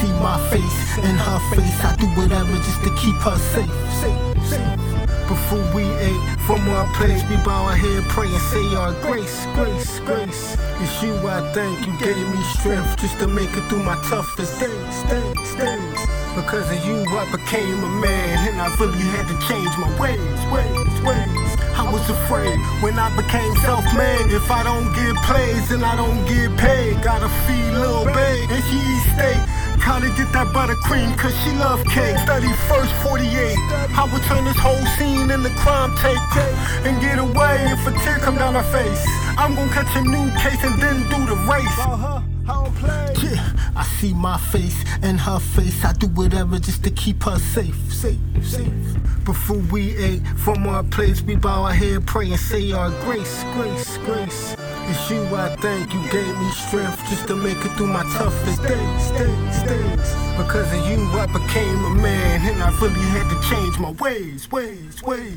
[0.00, 1.78] see my face and her face.
[1.84, 4.26] I do whatever just to keep her safe.
[5.28, 9.46] Before we ate from our place, we bow our head, pray and say our grace,
[9.54, 10.56] grace, grace.
[10.78, 14.60] It's you I thank, you gave me strength just to make it through my toughest
[14.60, 16.00] days, days, days.
[16.36, 20.38] Because of you, I became a man, and I really had to change my ways,
[20.52, 21.50] ways, ways.
[21.74, 24.30] I was afraid when I became self-made.
[24.32, 28.04] If I don't get plays and I don't get paid, gotta feed little
[30.16, 32.16] Get that buttercream, cause she love cake.
[32.24, 33.58] 31st, 48.
[33.98, 36.18] I would turn this whole scene into crime tape
[36.86, 39.04] and get away if a tear come down her face.
[39.36, 41.78] I'm gonna catch a new case and then do the race.
[43.22, 45.84] Yeah, I see my face and her face.
[45.84, 48.72] I do whatever just to keep her safe, safe, safe.
[49.24, 53.44] Before we ate from our place, we bow our head, pray and say our grace,
[53.54, 54.56] grace, grace.
[54.88, 58.62] It's you I thank, you gave me strength just to make it through my toughest
[58.62, 60.05] days, days, days.
[60.36, 64.50] Because of you, I became a man, and I really had to change my ways,
[64.50, 65.32] ways, ways.